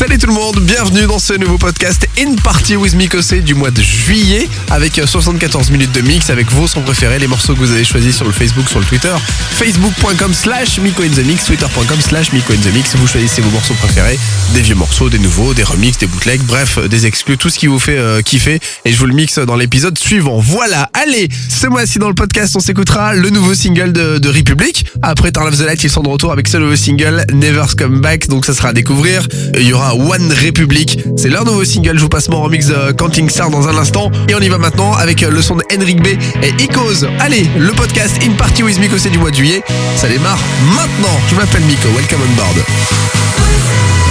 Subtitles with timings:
[0.00, 3.70] Salut tout le monde, bienvenue dans ce nouveau podcast In Party with Mikosé du mois
[3.70, 7.70] de juillet avec 74 minutes de mix avec vos sons préférés, les morceaux que vous
[7.70, 9.14] avez choisis sur le Facebook, sur le Twitter,
[9.50, 13.50] facebook.com slash Miko in the Mix, twitter.com slash Miko in the Mix, vous choisissez vos
[13.50, 14.18] morceaux préférés,
[14.54, 17.66] des vieux morceaux, des nouveaux, des remixes, des bootlegs, bref, des exclus, tout ce qui
[17.66, 20.38] vous fait euh, kiffer et je vous le mixe dans l'épisode suivant.
[20.38, 24.86] Voilà, allez, ce mois-ci dans le podcast on s'écoutera le nouveau single de, de Republic.
[25.02, 28.00] Après Turn of the Light ils sont de retour avec ce nouveau single Never's Come
[28.00, 29.28] Back, donc ça sera à découvrir.
[29.58, 32.92] Il y aura One Republic, c'est leur nouveau single, je vous passe mon remix de
[32.92, 34.10] Counting Star dans un instant.
[34.28, 36.08] Et on y va maintenant avec le son de Henrik B
[36.42, 37.04] et Icos.
[37.18, 39.62] Allez, le podcast In Party with Miko c'est du mois de juillet,
[39.96, 40.38] ça démarre
[40.76, 41.18] maintenant.
[41.30, 44.09] Je m'appelle Miko, welcome on board.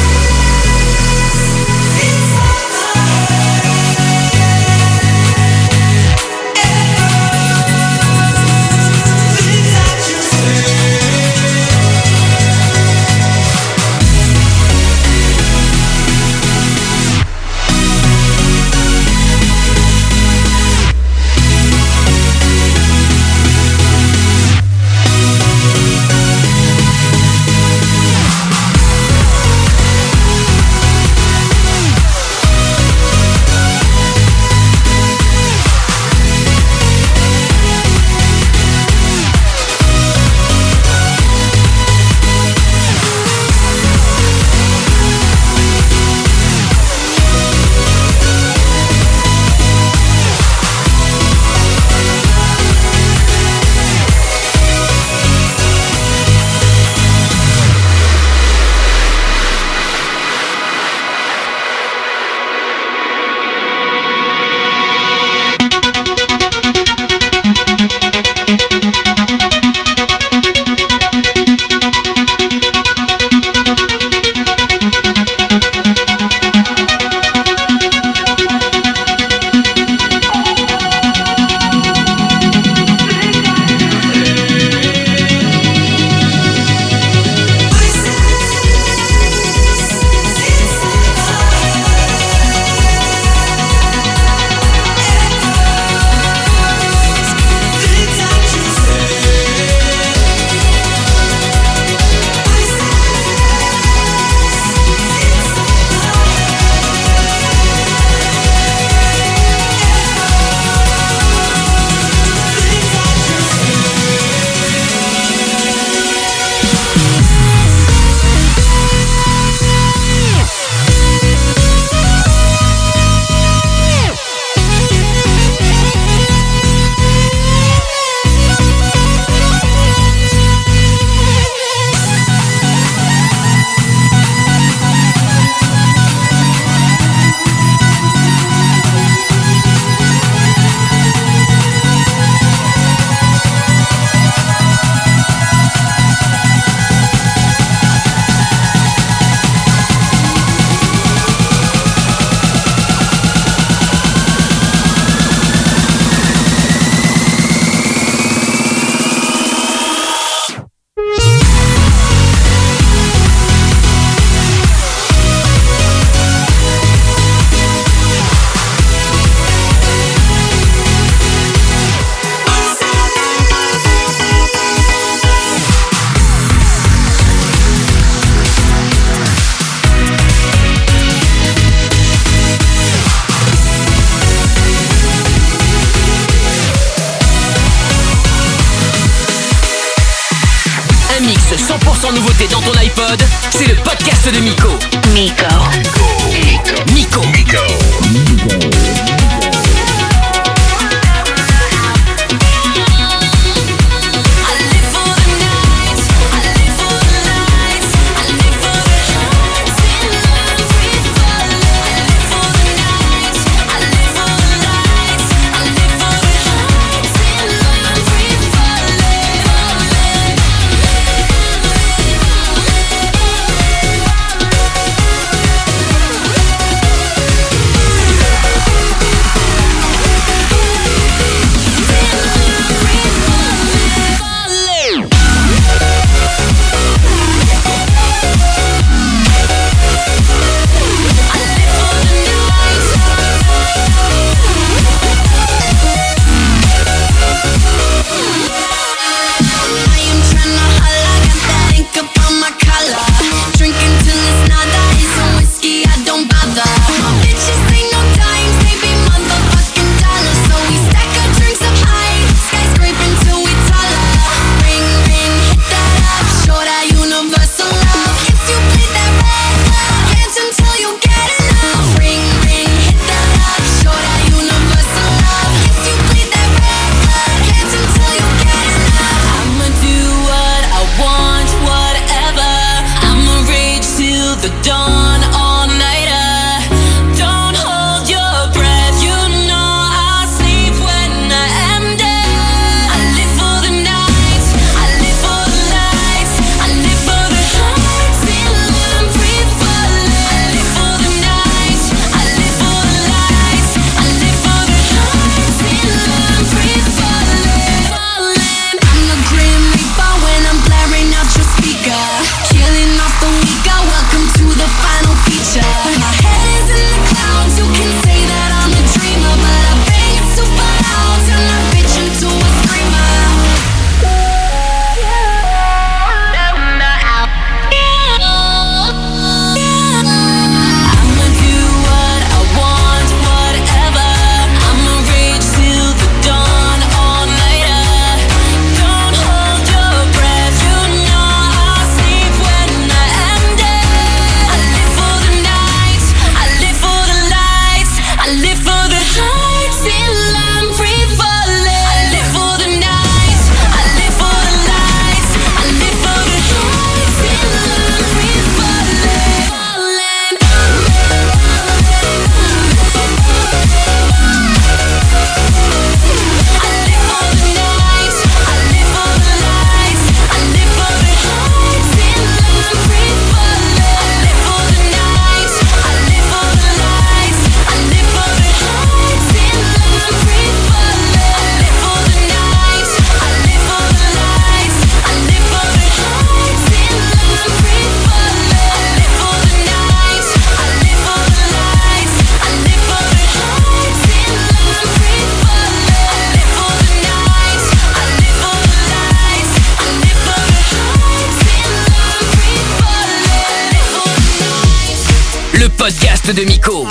[406.33, 406.85] De Miko.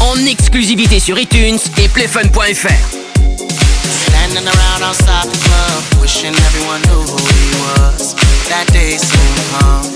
[0.00, 2.68] En exclusivité sur iTunes et playfun.fr.
[4.08, 8.14] Standing around outside the club, wishing everyone knew who he was.
[8.48, 9.88] That day soon come.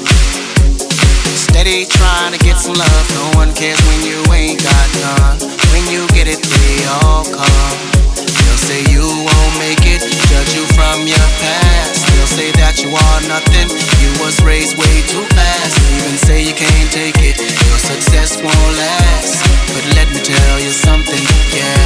[1.36, 5.38] Steady trying to get some love, no one cares when you ain't got none.
[5.72, 7.78] When you get it, they all come.
[8.16, 10.00] They'll say you won't make it,
[10.30, 11.99] judge you from your past.
[12.30, 13.66] Say that you are nothing,
[13.98, 15.74] you was raised way too fast.
[15.98, 19.42] Even say you can't take it, your success won't last.
[19.74, 21.82] But let me tell you something, yeah.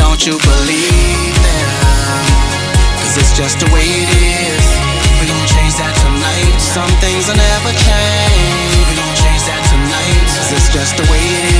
[0.00, 2.24] Don't you believe them?
[3.04, 4.64] Cause it's just the way it is.
[5.20, 6.56] We gon' change that tonight.
[6.56, 8.80] Some things will never change.
[8.88, 10.24] We gon' change that tonight.
[10.40, 11.59] Cause it's just the way it is.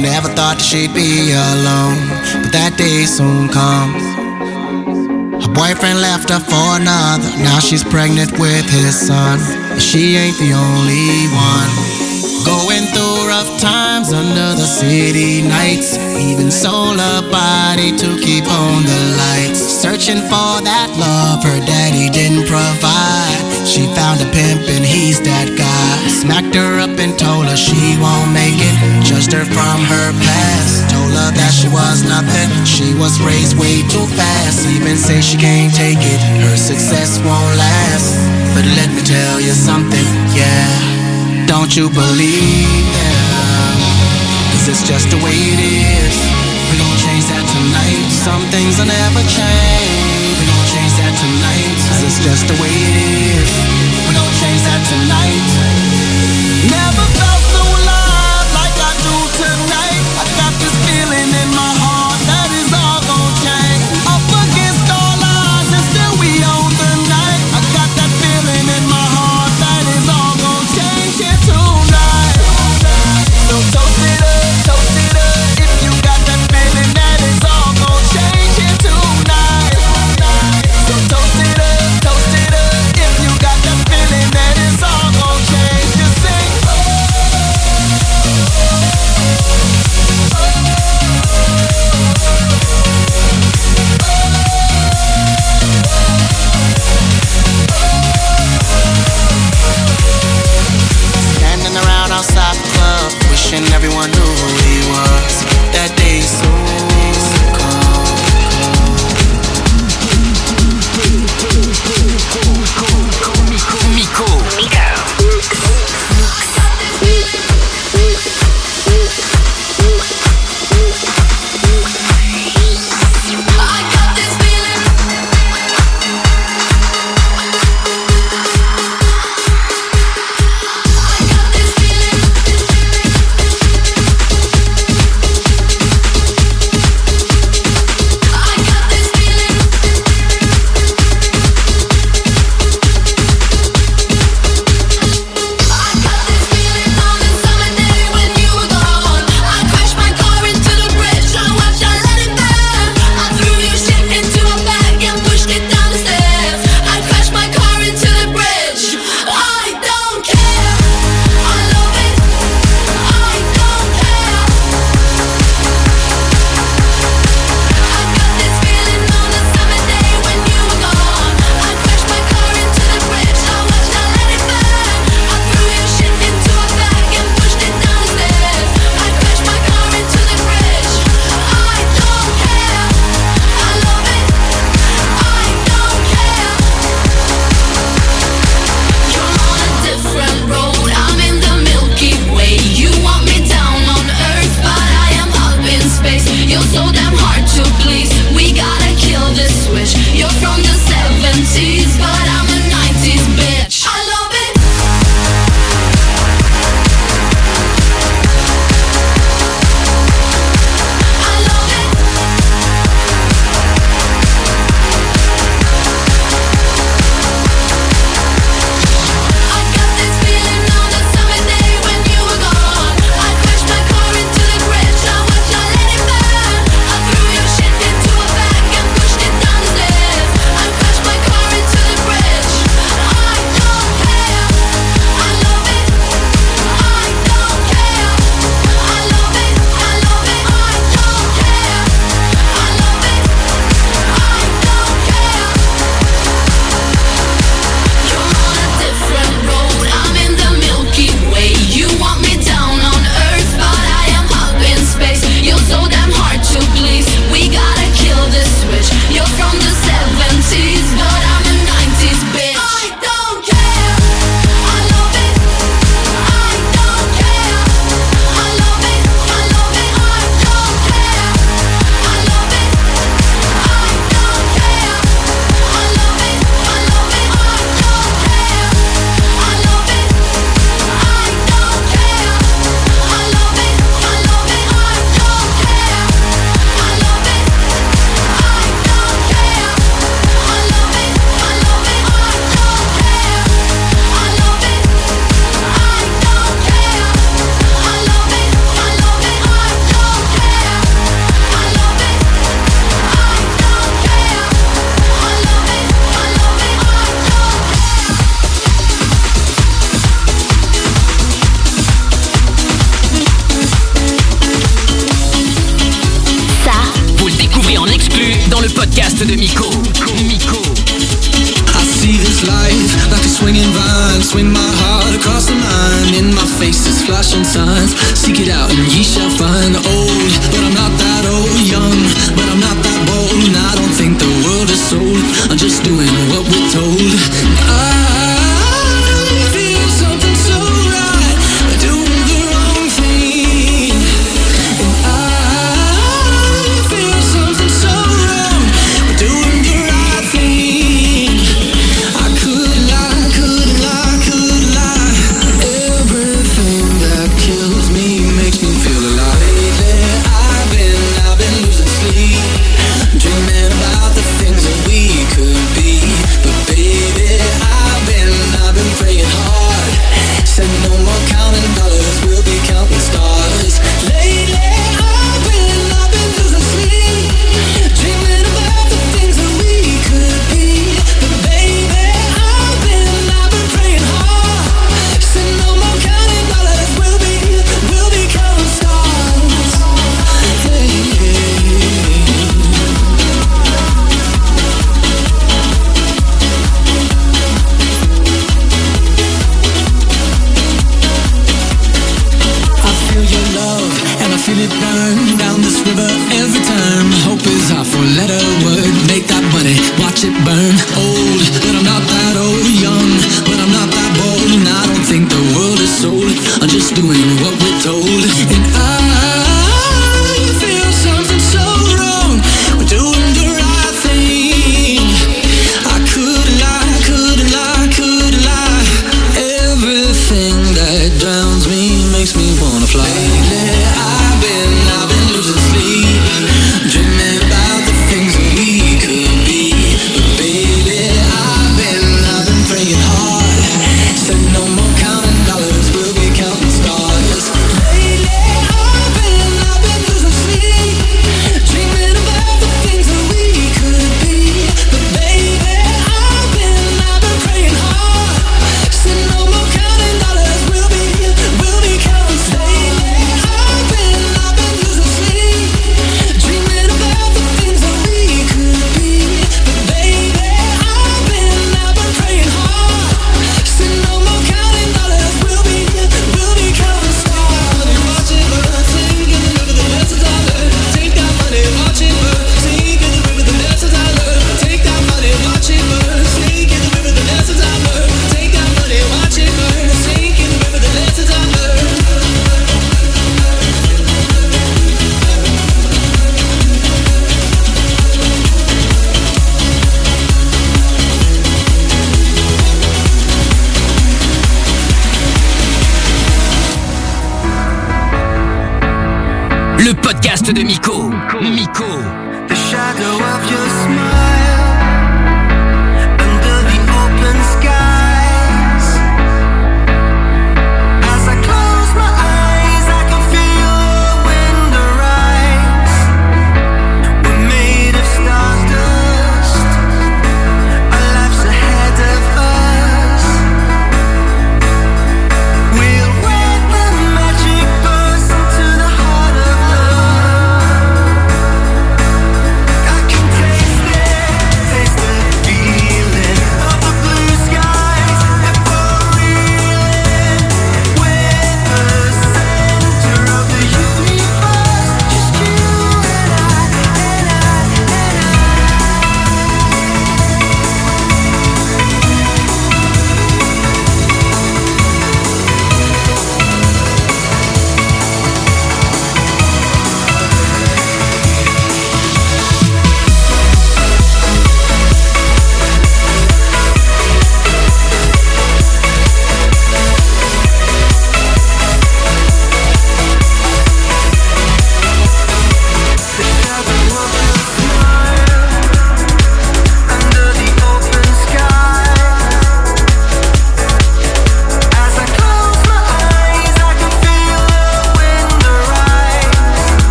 [0.00, 1.98] Never thought that she'd be alone.
[2.40, 4.00] But that day soon comes.
[5.42, 7.26] Her boyfriend left her for another.
[7.42, 9.42] Now she's pregnant with his son.
[9.68, 11.70] But she ain't the only one.
[12.46, 15.98] Going through rough times under the city nights.
[16.16, 19.58] Even sold her body to keep on the lights.
[19.58, 23.41] Searching for that love her daddy didn't provide.
[23.62, 25.90] She found a pimp and he's that guy.
[26.10, 28.74] Smacked her up and told her she won't make it.
[29.06, 30.90] Judged her from her past.
[30.90, 32.50] Told her that she was nothing.
[32.66, 34.66] She was raised way too fast.
[34.66, 36.20] Even say she can't take it.
[36.42, 38.18] Her success won't last.
[38.52, 41.46] But let me tell you something, yeah.
[41.46, 43.76] Don't you believe them?
[44.52, 46.16] Cause it's just the way it is.
[46.68, 48.04] We gon' change that tonight.
[48.26, 50.34] Some things will never change.
[50.36, 51.71] We gon' change that tonight.
[52.14, 53.50] It's just the way it is.
[54.06, 55.48] We gon' change that tonight.
[56.68, 57.31] Never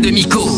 [0.00, 0.12] de.
[0.12, 0.51] Miko.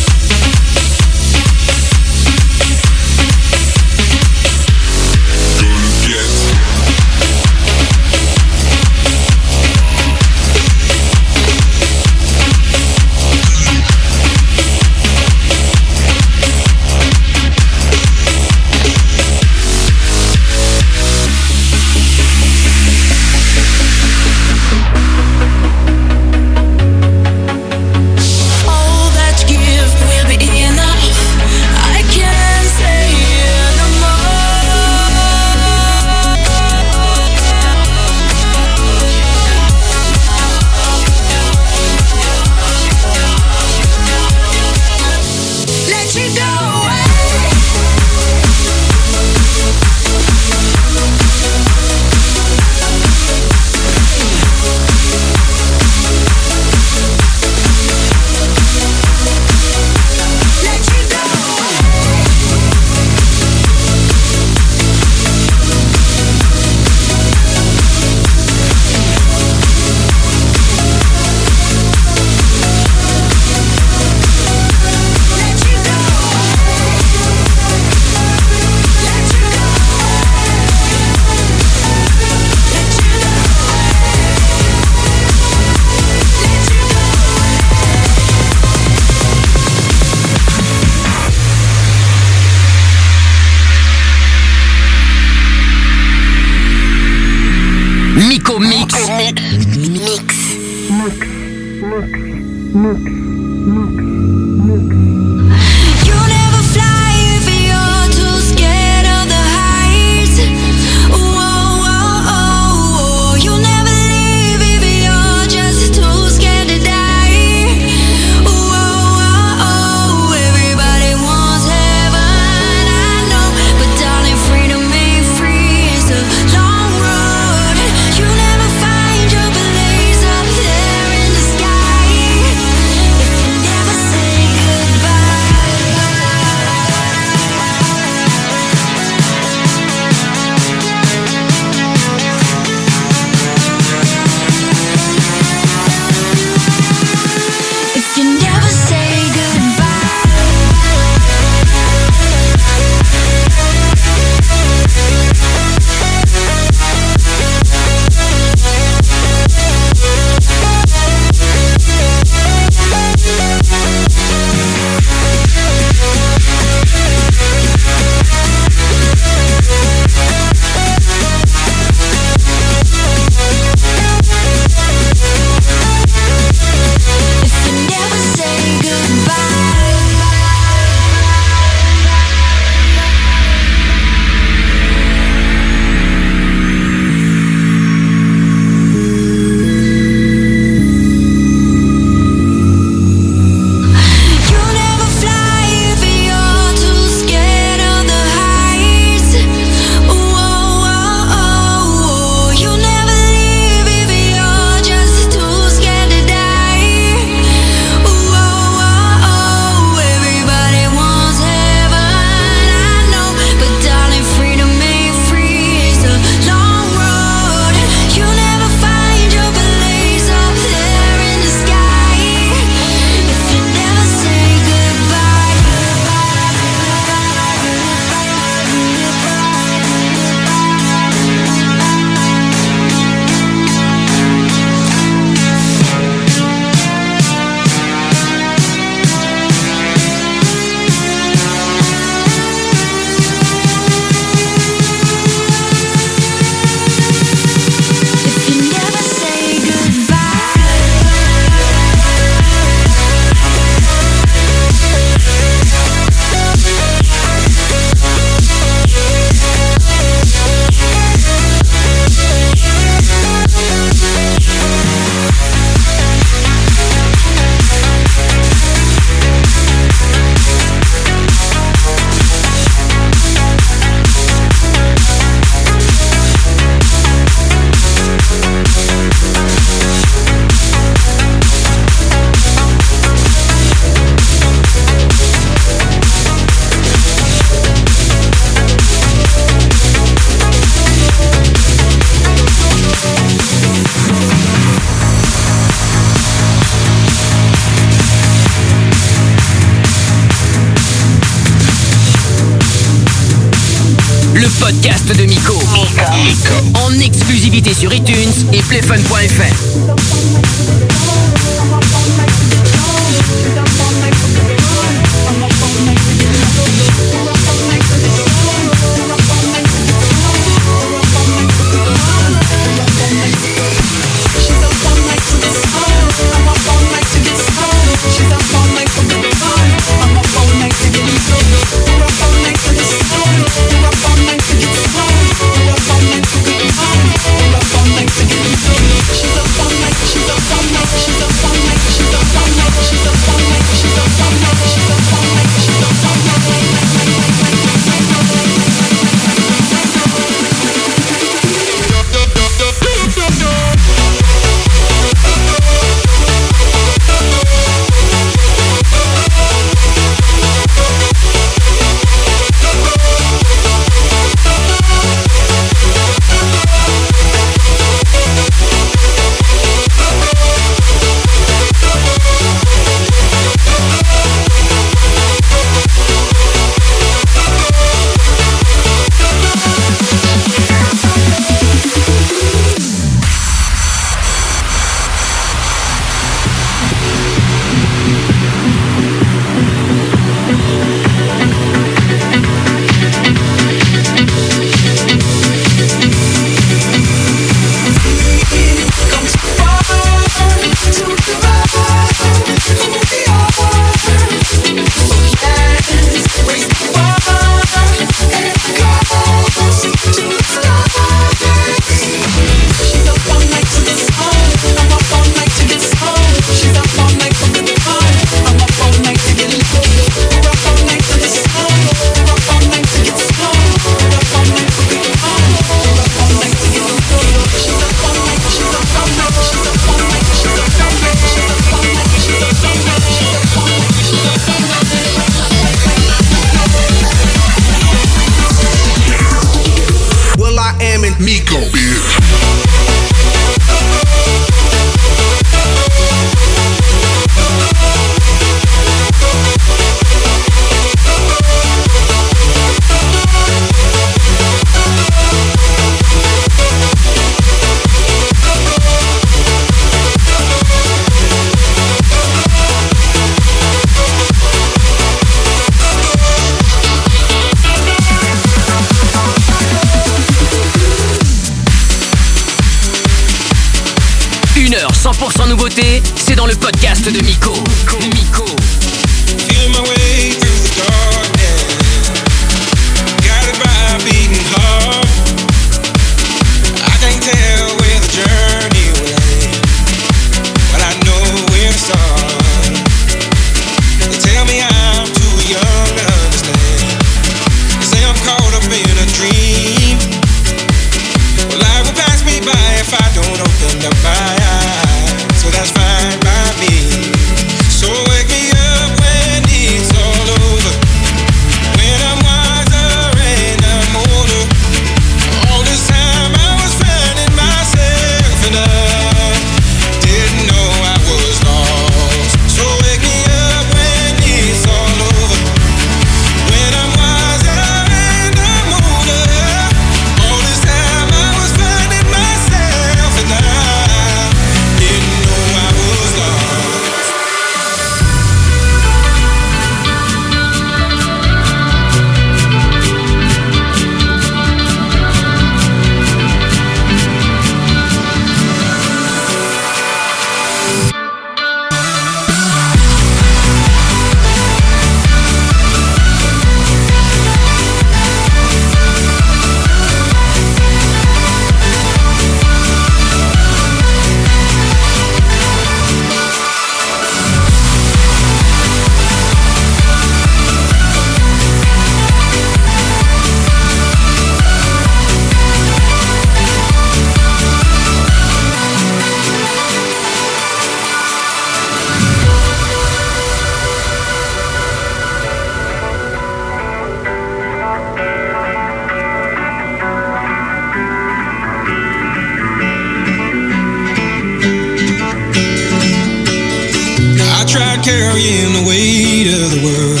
[597.92, 600.00] carrying the weight of the world.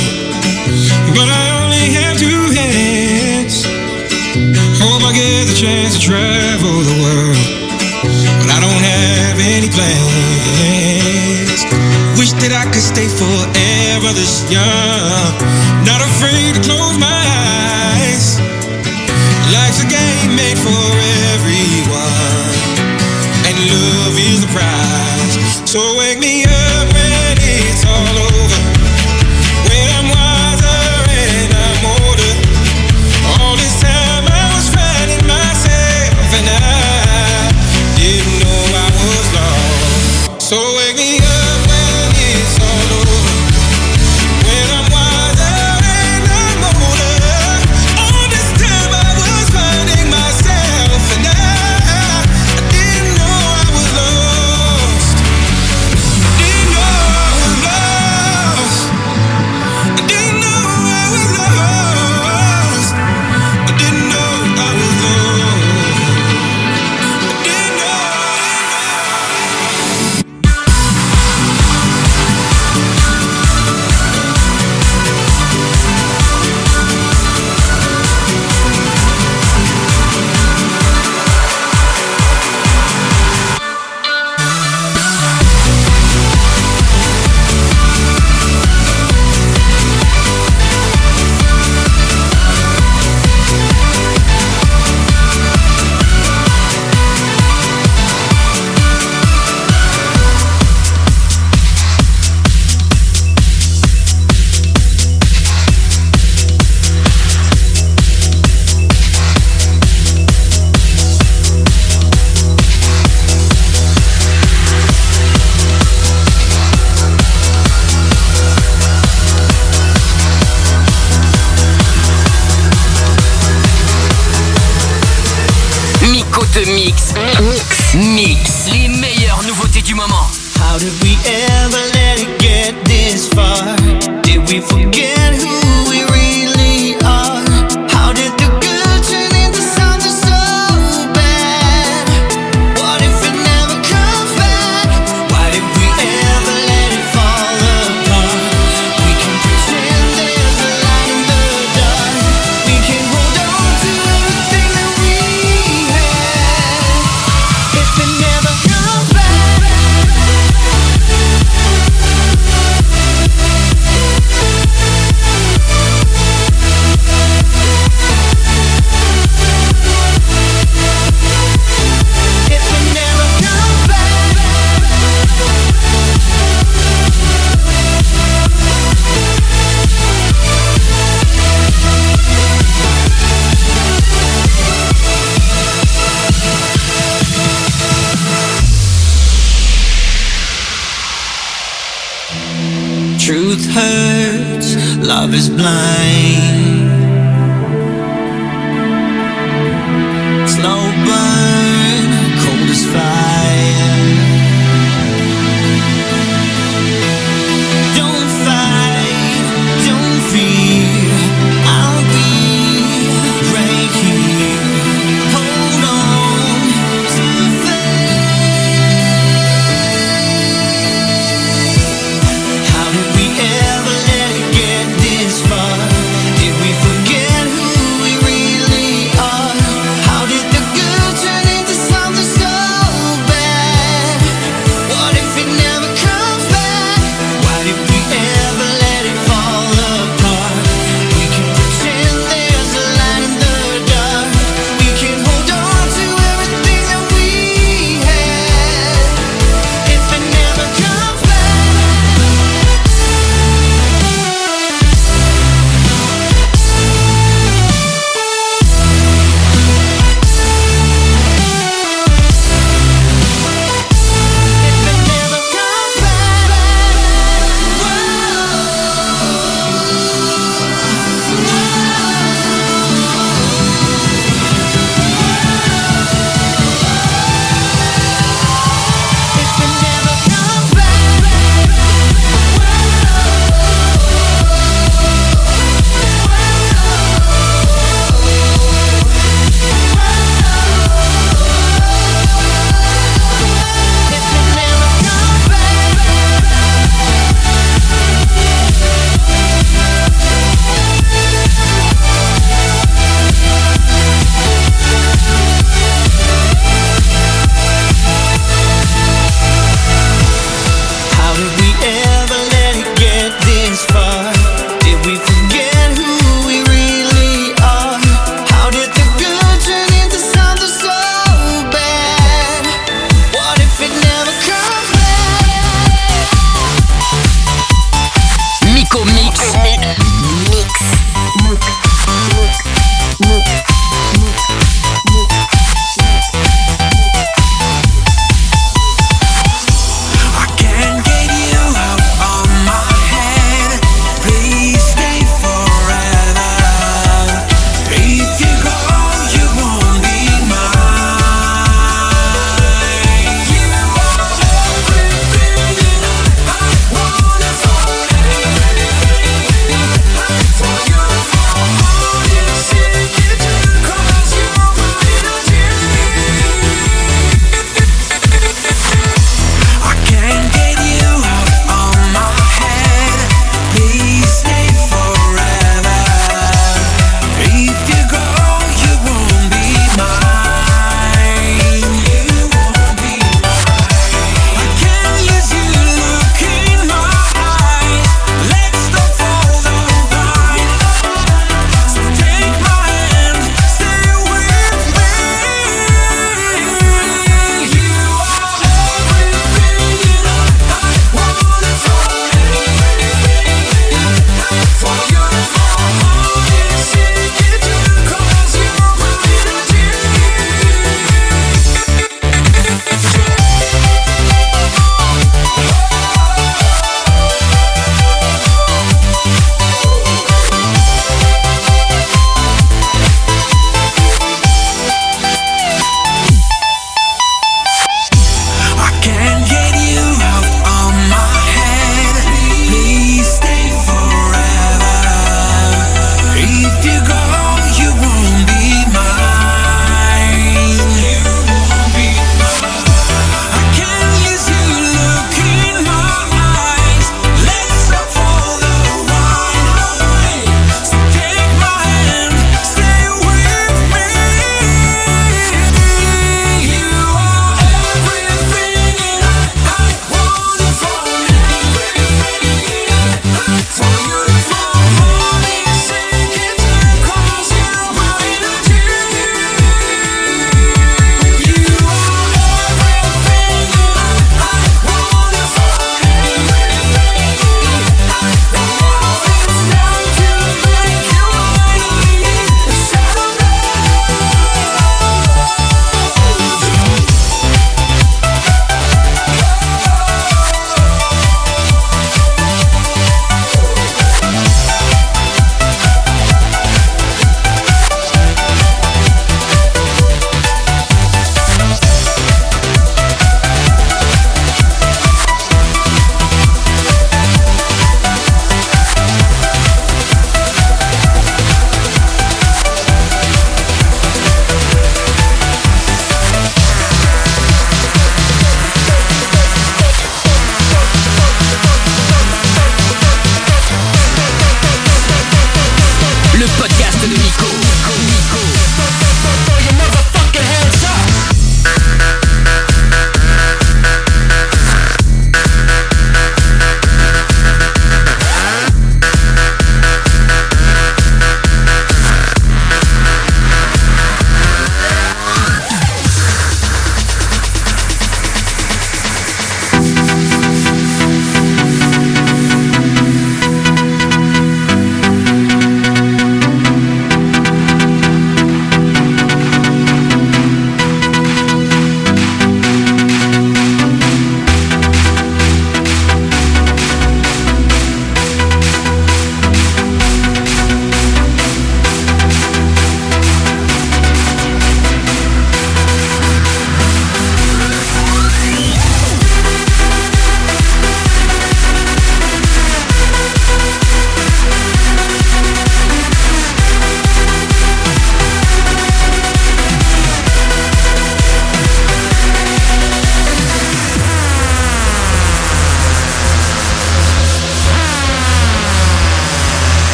[1.12, 3.68] But I only have two hands.
[4.80, 7.44] Hope I get the chance to travel the world.
[8.40, 11.60] But I don't have any plans.
[12.16, 15.01] Wish that I could stay forever this young.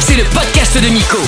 [0.00, 1.18] c'est le podcast de Miko.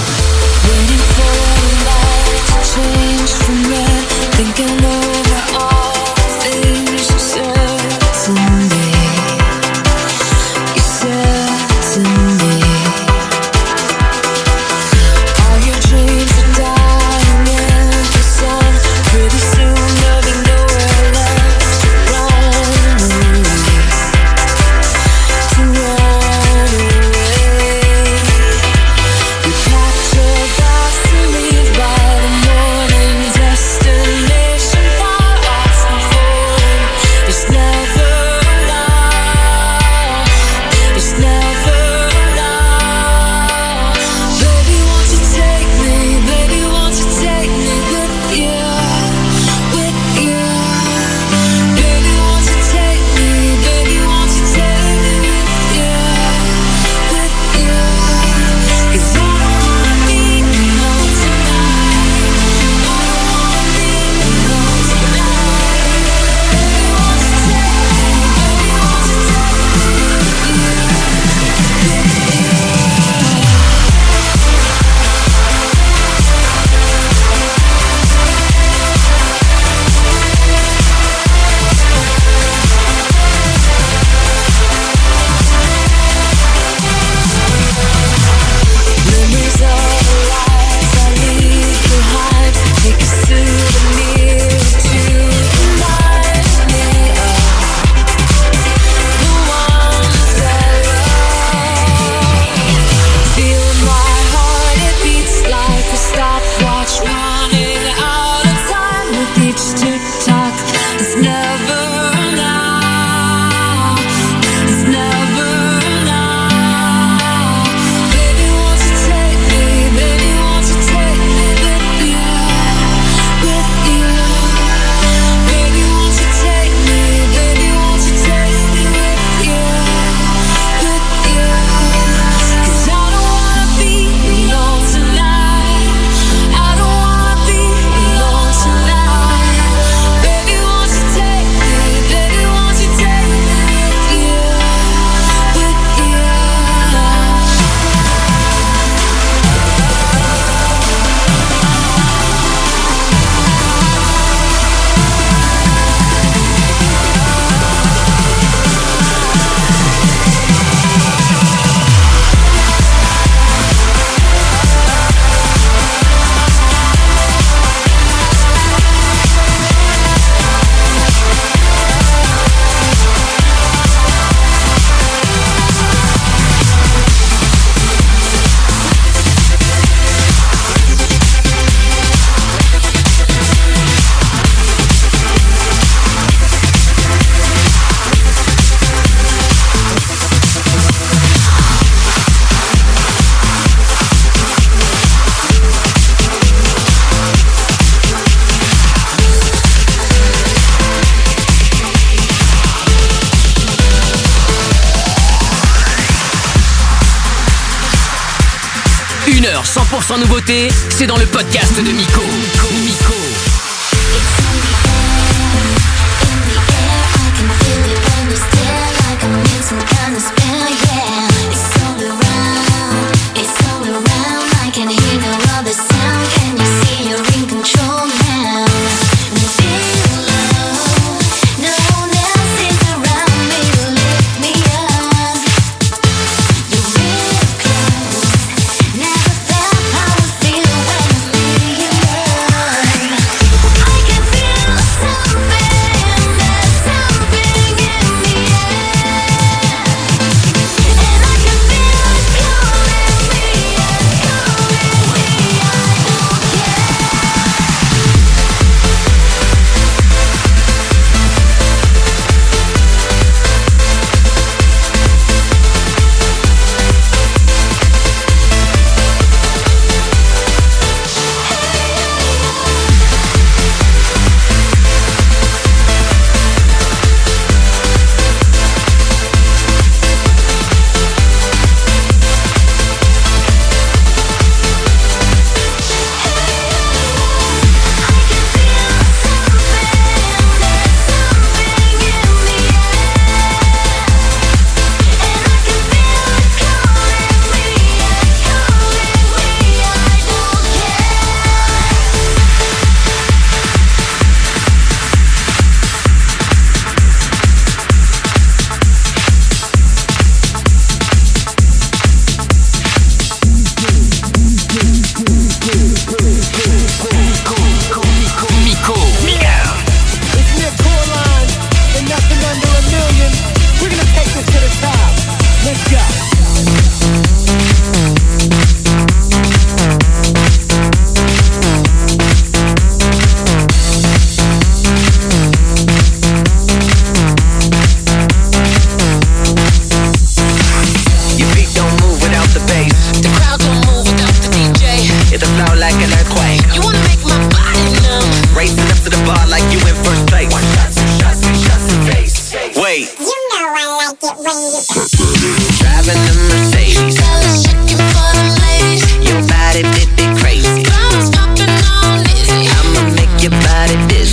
[364.18, 364.24] You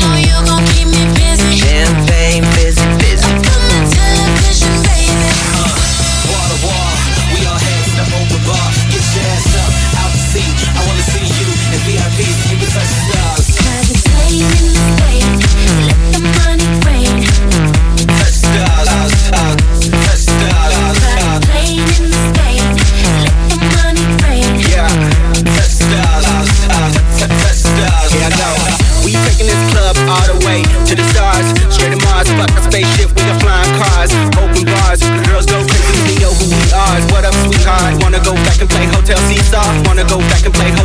[0.00, 2.09] know you gon' keep me busy.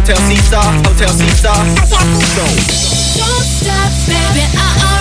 [0.06, 1.66] Hotel Seesaw, Hotel Seesaw.
[1.66, 2.22] Hotel
[3.18, 4.46] Don't stop, baby.
[4.56, 4.95] Uh-uh.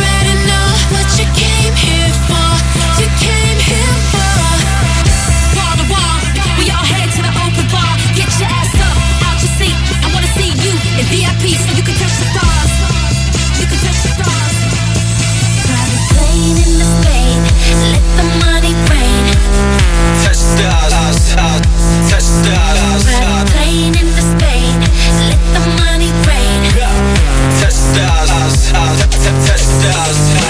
[28.85, 30.43] stars, stars, stars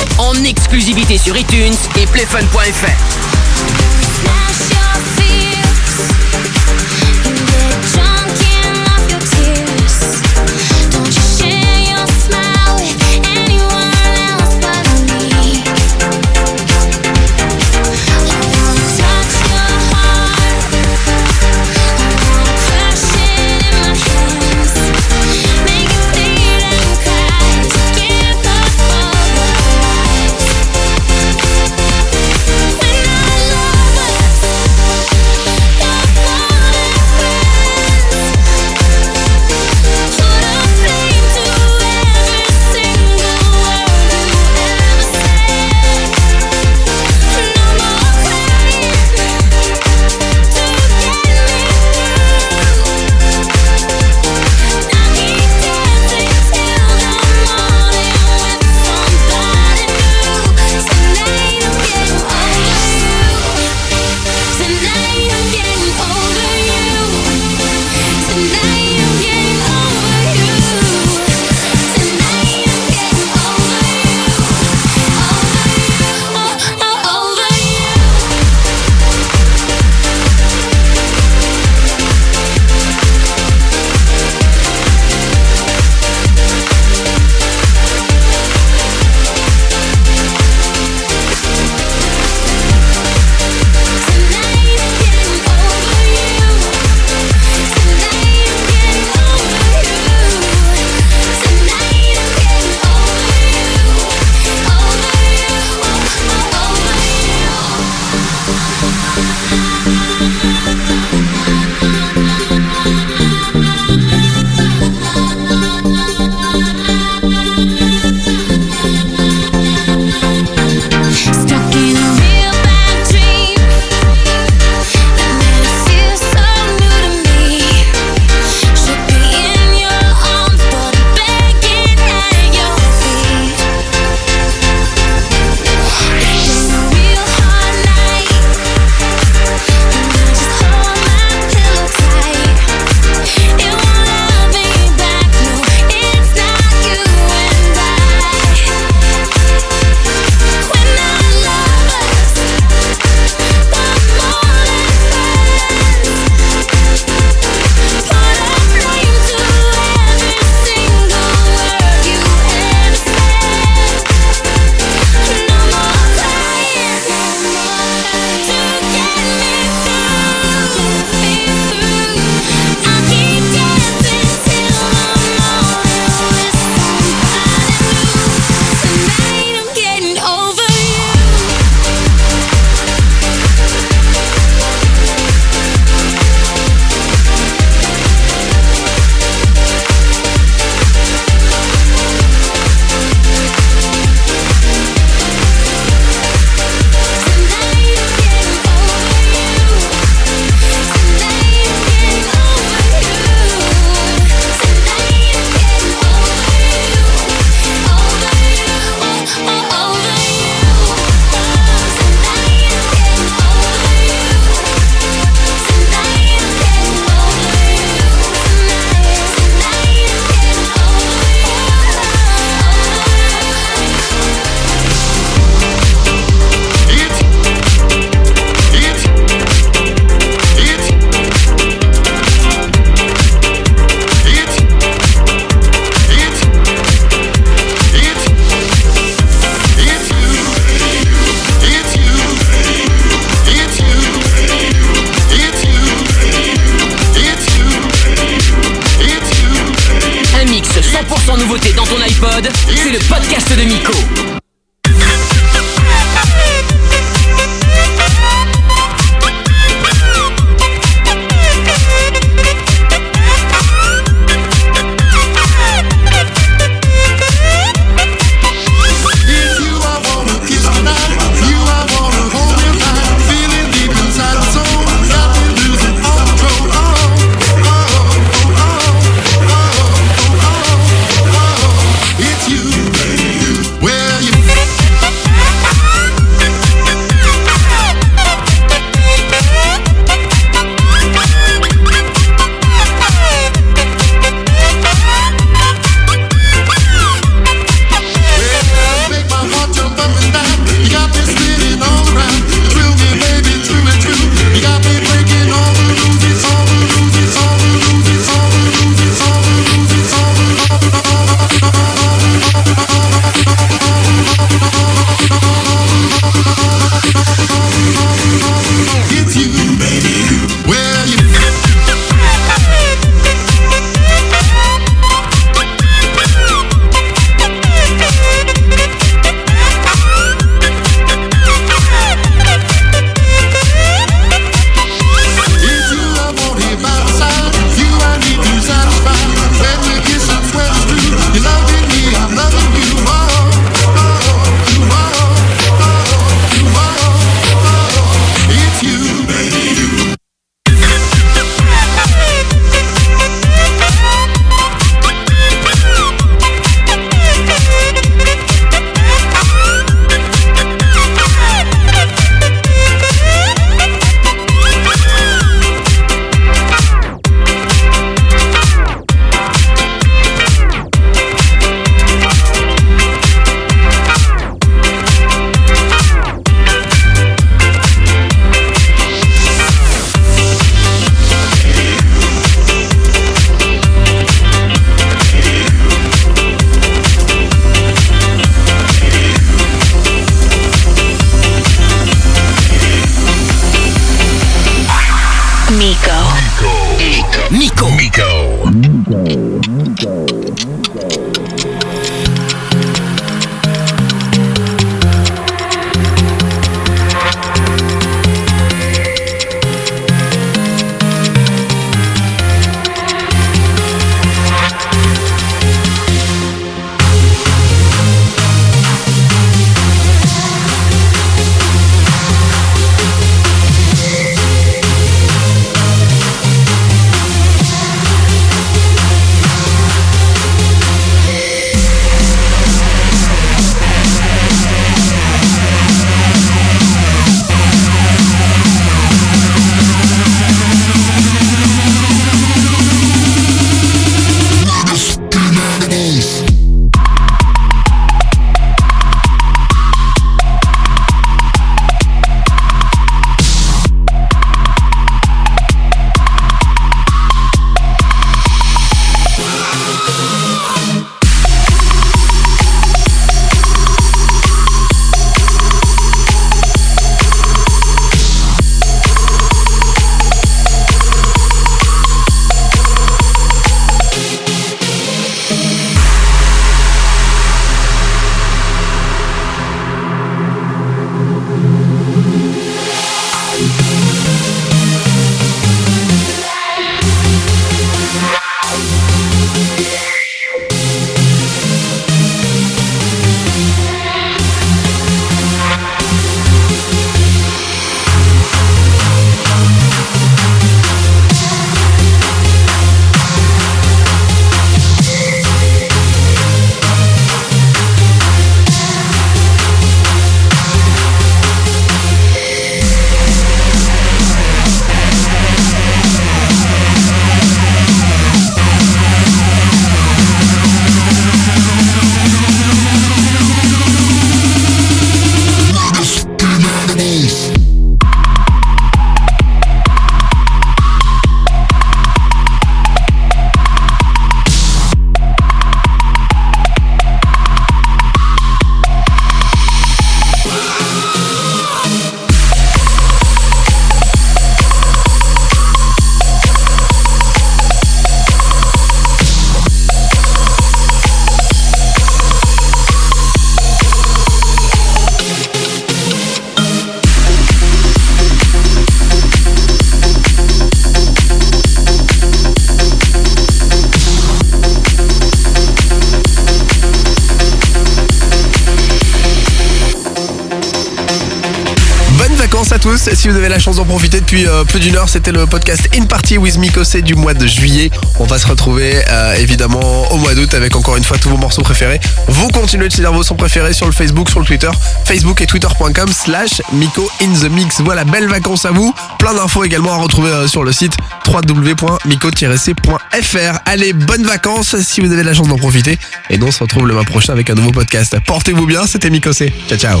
[573.28, 576.06] Vous avez la chance d'en profiter depuis euh, plus d'une heure, c'était le podcast In
[576.06, 577.90] Party with Mikosé du mois de juillet.
[578.18, 581.36] On va se retrouver euh, évidemment au mois d'août avec encore une fois tous vos
[581.36, 582.00] morceaux préférés.
[582.26, 584.70] Vous continuez de saisir vos sons préférés sur le Facebook, sur le Twitter,
[585.04, 587.82] Facebook et Twitter.com slash Miko in the Mix.
[587.82, 588.94] Voilà, belles vacances à vous.
[589.18, 590.94] Plein d'infos également à retrouver euh, sur le site
[591.26, 593.58] www.miko-c.fr.
[593.66, 595.98] Allez, bonnes vacances si vous avez la chance d'en profiter.
[596.30, 598.16] Et nous, on se retrouve le mois prochain avec un nouveau podcast.
[598.24, 599.52] Portez-vous bien, c'était Miko C.
[599.68, 600.00] Ciao, ciao.